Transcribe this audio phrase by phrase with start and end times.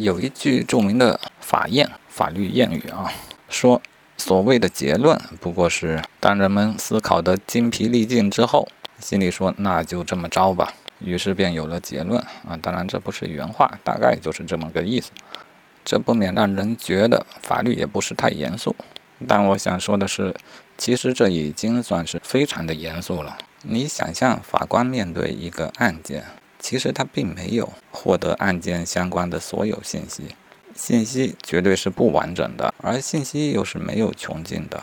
[0.00, 3.12] 有一句著名的法谚、法律谚语啊，
[3.50, 3.82] 说
[4.16, 8.66] 所谓的结论不过是当人们思考的精疲力尽之后，
[8.98, 12.18] 心里说那就这么着吧，于是便有了结论
[12.48, 12.56] 啊。
[12.62, 15.10] 当然这不是原话，大概就是这么个意思。
[15.84, 18.74] 这不免让人觉得法律也不是太严肃。
[19.28, 20.34] 但我想说的是，
[20.78, 23.36] 其实这已经算是非常的严肃了。
[23.62, 26.24] 你想象法官面对一个案件。
[26.60, 30.36] 其实他并没有获得案件相关的所有信息，
[30.76, 34.80] 信息绝对是不完整的，而信息又是没有穷尽的。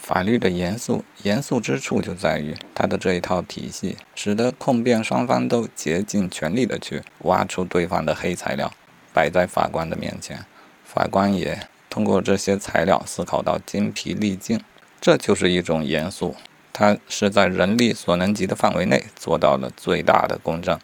[0.00, 8.72] 法律的严肃，严肃之处就在于它的这一套体系，使得控辩双方都竭尽全力的去挖出对方的黑材料，
[9.12, 10.44] 摆在法官的面前，
[10.84, 14.60] 法官也通过这些材料思考到精疲力尽，
[15.00, 16.36] 这就是一种严肃，
[16.72, 20.78] 它是在人力所能及的范围内做到了最大的公正。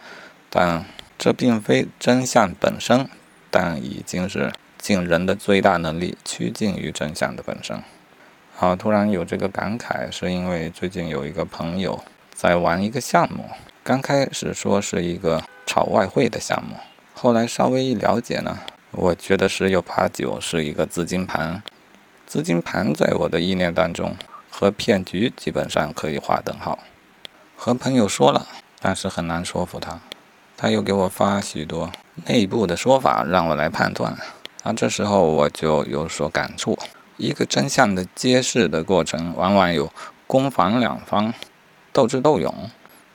[0.54, 0.84] 但
[1.18, 3.08] 这并非真相本身，
[3.50, 7.82] 但已经是尽人的最大能力趋近于真相的本身。
[8.54, 13.48] 好，突然有这个感慨，是因为最近有一个朋友在玩一个项目，
[13.82, 16.76] 刚开始说是一个炒外汇的项目，
[17.14, 18.58] 后来稍微一了解呢，
[18.90, 21.62] 我觉得十有八九是一个资金盘。
[22.26, 24.14] 资金盘在我的意念当中
[24.50, 26.78] 和骗局基本上可以划等号。
[27.56, 28.46] 和朋友说了，
[28.80, 30.00] 但是很难说服他。
[30.62, 31.90] 他又给我发许多
[32.26, 34.16] 内部的说法，让我来判断。
[34.62, 36.78] 啊，这时候我就有所感触：
[37.16, 39.92] 一个真相的揭示的过程，往往有
[40.28, 41.34] 攻防两方
[41.92, 42.70] 斗智斗勇，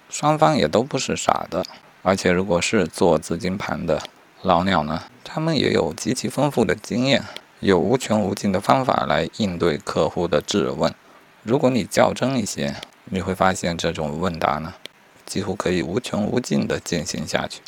[0.09, 1.63] 双方也都不是傻的。
[2.01, 4.03] 而且，如果是做资金盘的
[4.41, 7.23] 老鸟呢，他们也有极其丰富的经验，
[7.61, 10.93] 有无穷无尽的方法来应对客户的质问。
[11.43, 12.75] 如果你较真一些，
[13.05, 14.73] 你会发现这种问答呢。
[15.27, 17.61] 几乎可以无穷无尽地进行下去，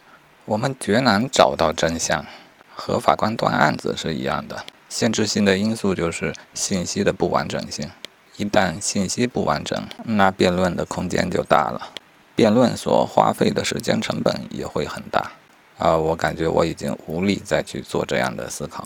[0.45, 2.25] 我们绝难找到真相，
[2.73, 4.63] 和法官断案子是一样的。
[4.87, 7.91] 限制性的因素就是信息的不完整性，
[8.37, 11.89] 一旦信息不完整，那辩论的空间就大了，
[12.33, 15.33] 辩论所花费的时间成本也会很大。
[15.77, 18.83] 啊，我感觉我已经无力再去做这样的思考。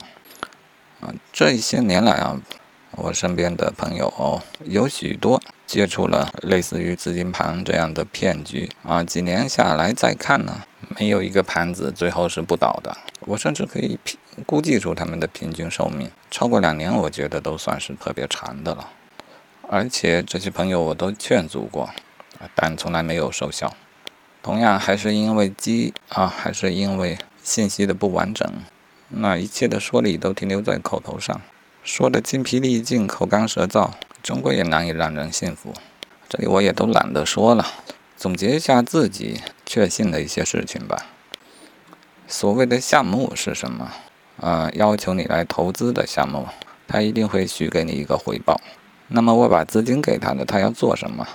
[1.00, 2.42] 啊，这一些年来啊。
[2.96, 10.64] 我身边的朋友有许多接触了类似于资金盘这样的骗局啊，几年下来再看呢，
[11.00, 12.96] 没有一个盘子最后是不倒的。
[13.22, 18.90] 我甚至可以平估计出他们的平均寿命，超过两年，我觉得都算是特别长的了。
[19.70, 21.90] 而且这些朋友我都劝阻过，
[22.54, 23.74] 但从来没有收效。
[24.42, 28.48] 同样还是因为机啊，还是因为信息的不完整，
[29.10, 31.42] 那一切的说理都停留在口头上。
[31.84, 33.92] 说的精疲力尽、口干舌燥，
[34.24, 35.74] 终归也难以让人信服。
[36.30, 37.66] 这里我也都懒得说了，
[38.16, 41.06] 总结一下自己确信的一些事情吧。
[42.26, 43.92] 所谓的项目是什么？
[44.38, 46.48] 呃，要求你来投资的项目，
[46.88, 48.60] 他一定会许给你一个回报。
[49.10, 51.28] 那么我把资金给他的，他要做什么？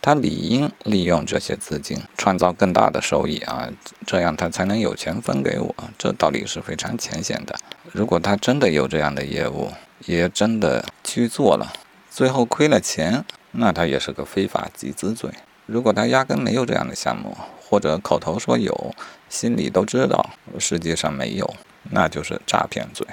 [0.00, 3.68] 他理应利用这些资金创造更大的收益啊，
[4.06, 5.74] 这样他才能有钱分给我。
[5.98, 7.54] 这道理是非常浅显的。
[7.92, 9.70] 如果他真的有这样的业务，
[10.06, 11.72] 也真的去做了，
[12.10, 15.30] 最后亏了钱，那他也是个非法集资罪。
[15.66, 18.94] 如果他压根没有这样的项目，或者口头说有，
[19.28, 21.54] 心里都知道实际上没有，
[21.90, 23.06] 那就是诈骗罪。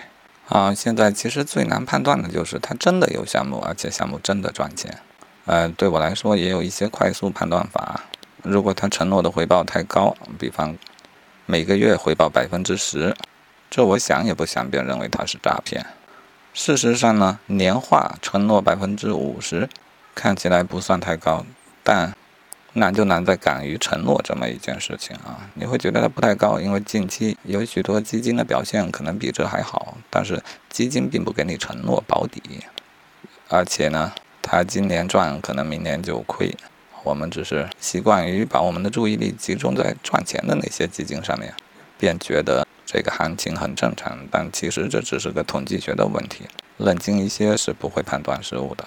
[0.47, 4.97] 啊，现在其实最难判断的就是他真的有项目，而且项目真的赚钱。
[5.45, 8.05] 呃，对我来说也有一些快速判断法。
[8.43, 10.75] 如果他承诺的回报太高，比方
[11.45, 13.15] 每个月回报百分之十，
[13.69, 15.85] 这我想也不想便认为他是诈骗。
[16.57, 19.69] 事实上呢，年化承诺百分之五十，
[20.15, 21.45] 看起来不算太高，
[21.83, 22.11] 但
[22.73, 25.47] 难就难在敢于承诺这么一件事情啊。
[25.53, 32.41] 你会觉得它不太高，因为近期有许多基金的表现可能比这还好，但是基金并不给你承诺保底，
[33.49, 36.57] 而且呢，它今年赚，可能明年就亏。
[37.03, 41.53] 我们只是习惯于把我们的注意力集中在赚钱的那些基金上面，
[41.99, 42.66] 便觉得。
[42.87, 46.45] 这个行情很正常，但其实这只是个统计学的问题。
[46.77, 48.85] 冷静一些是不会判断失误的。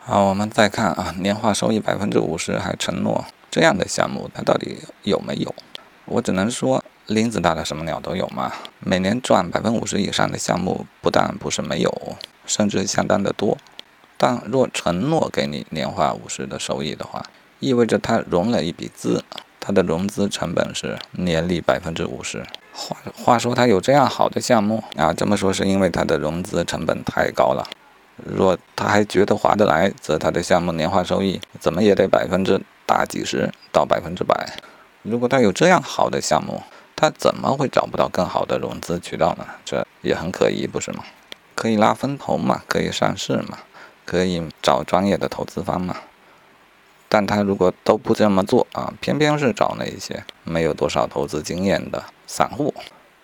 [0.00, 5.54] 好，我们再看啊，年化收益百分之五十还承诺这样的项目，它到底有没有？
[6.06, 8.52] 我只能说，林子大的什么鸟都有嘛。
[8.80, 13.56] 每年赚百分五十以上的项目，不但不是没有，甚至相当的多。
[14.16, 17.24] 但若承诺给你年化五十的收益的话，
[17.60, 19.22] 意味着他融了一笔资，
[19.68, 22.42] 它的融资成本是年利百分之五十。
[22.72, 25.12] 话话说，他有这样好的项目啊？
[25.12, 27.68] 这么说是因为他的融资成本太高了。
[28.16, 34.56] 若他还觉得划得来，则他的项目年化收益怎么也得百分之大几十到百分之百。
[35.02, 36.62] 如果他有这样好的项目，
[36.96, 39.44] 他怎么会找不到更好的融资渠道呢？
[39.66, 41.04] 这也很可疑，不是吗？
[41.54, 43.58] 可以拉分红嘛，可以上市嘛，
[44.06, 45.94] 可以找专业的投资方嘛。
[47.08, 52.74] 但他如果都不这么做啊，偏偏是找那些没有多少投资经验的散户，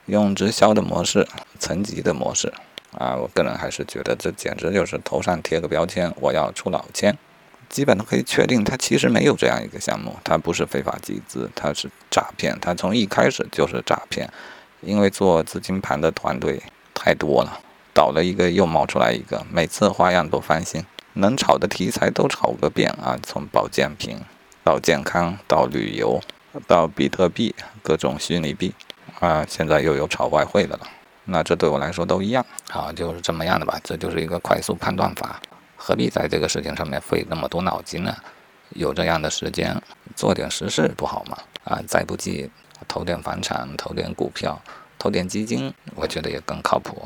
[0.07, 1.29] 用直销的模式、
[1.59, 2.53] 层级的模式
[2.99, 7.17] 啊，我个人还是觉得这简直就是头上贴个标签，我要出老千。
[7.69, 14.31] 基本都可以确定，他其实没有这样一个项目，他不是非法集资，他是诈骗，他从一开始就是诈骗。
[14.81, 17.59] 因为做资金盘的团队太多了，
[17.95, 20.85] 倒了一个又冒出来一个，每次花样都翻新。
[21.15, 24.19] 能炒的题材都炒个遍啊，从保健品
[24.63, 26.21] 到健康到旅游
[26.67, 28.75] 到比特币各种虚拟币
[29.21, 30.87] 啊，现在又有炒外汇的了。
[31.25, 33.81] 那这对我来说都一样，好，就是这么样的吧。
[33.83, 35.41] 这就是一个快速判断法，
[35.77, 38.15] 何必在这个事情上面费那么多脑筋呢？
[38.71, 39.81] 有这样的时间
[40.17, 41.39] 做点实事不好吗？
[41.65, 42.51] 啊，再不济
[42.87, 44.61] 投点房产，投点股票，
[44.99, 47.03] 投点基金，我觉得也更靠谱。